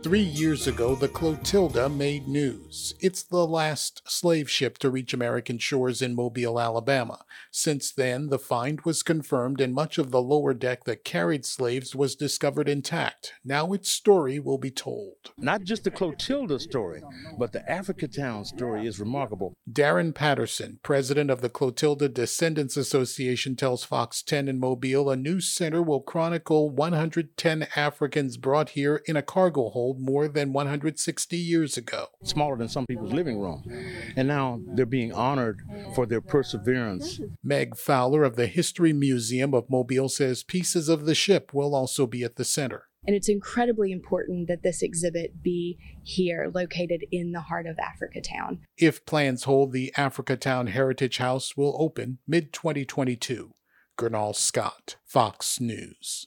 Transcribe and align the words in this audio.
Three 0.00 0.20
years 0.20 0.68
ago, 0.68 0.94
the 0.94 1.08
Clotilda 1.08 1.88
made 1.88 2.28
news. 2.28 2.94
It's 3.00 3.24
the 3.24 3.44
last 3.44 4.00
slave 4.06 4.48
ship 4.48 4.78
to 4.78 4.90
reach 4.90 5.12
American 5.12 5.58
shores 5.58 6.00
in 6.00 6.14
Mobile, 6.14 6.60
Alabama. 6.60 7.24
Since 7.50 7.90
then, 7.90 8.28
the 8.28 8.38
find 8.38 8.80
was 8.82 9.02
confirmed 9.02 9.60
and 9.60 9.74
much 9.74 9.98
of 9.98 10.12
the 10.12 10.22
lower 10.22 10.54
deck 10.54 10.84
that 10.84 11.04
carried 11.04 11.44
slaves 11.44 11.96
was 11.96 12.14
discovered 12.14 12.68
intact. 12.68 13.34
Now 13.44 13.72
its 13.72 13.90
story 13.90 14.38
will 14.38 14.56
be 14.56 14.70
told. 14.70 15.16
Not 15.36 15.64
just 15.64 15.82
the 15.82 15.90
Clotilda 15.90 16.60
story, 16.60 17.02
but 17.36 17.50
the 17.50 17.64
Africatown 17.68 18.46
story 18.46 18.86
is 18.86 19.00
remarkable. 19.00 19.54
Darron 19.70 20.14
Patterson, 20.14 20.78
president 20.84 21.28
of 21.28 21.40
the 21.40 21.50
Clotilda 21.50 22.08
Descendants 22.08 22.76
Association, 22.76 23.56
tells 23.56 23.82
Fox 23.82 24.22
10 24.22 24.46
in 24.46 24.60
Mobile 24.60 25.10
a 25.10 25.16
new 25.16 25.40
center 25.40 25.82
will 25.82 26.00
chronicle 26.00 26.70
110 26.70 27.66
Africans 27.74 28.36
brought 28.36 28.70
here 28.70 29.02
in 29.06 29.16
a 29.16 29.22
cargo 29.22 29.68
hold 29.70 29.87
more 29.94 30.28
than 30.28 30.52
160 30.52 31.36
years 31.36 31.76
ago. 31.76 32.06
Smaller 32.22 32.56
than 32.56 32.68
some 32.68 32.86
people's 32.86 33.12
living 33.12 33.38
room. 33.38 33.64
And 34.16 34.28
now 34.28 34.60
they're 34.74 34.86
being 34.86 35.12
honored 35.12 35.62
for 35.94 36.06
their 36.06 36.20
perseverance. 36.20 37.20
Meg 37.42 37.76
Fowler 37.76 38.24
of 38.24 38.36
the 38.36 38.46
History 38.46 38.92
Museum 38.92 39.54
of 39.54 39.70
Mobile 39.70 40.08
says 40.08 40.42
pieces 40.42 40.88
of 40.88 41.06
the 41.06 41.14
ship 41.14 41.52
will 41.54 41.74
also 41.74 42.06
be 42.06 42.22
at 42.24 42.36
the 42.36 42.44
center. 42.44 42.84
And 43.06 43.14
it's 43.14 43.28
incredibly 43.28 43.92
important 43.92 44.48
that 44.48 44.62
this 44.62 44.82
exhibit 44.82 45.42
be 45.42 45.78
here, 46.02 46.50
located 46.52 47.04
in 47.10 47.32
the 47.32 47.40
heart 47.40 47.66
of 47.66 47.76
Africatown. 47.76 48.58
If 48.76 49.06
plans 49.06 49.44
hold, 49.44 49.72
the 49.72 49.92
Africatown 49.96 50.68
Heritage 50.68 51.18
House 51.18 51.56
will 51.56 51.76
open 51.78 52.18
mid 52.26 52.52
2022. 52.52 53.54
Gernal 53.98 54.34
Scott, 54.34 54.96
Fox 55.06 55.60
News. 55.60 56.26